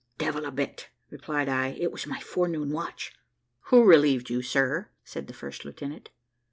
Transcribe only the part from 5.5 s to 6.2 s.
lieutenant.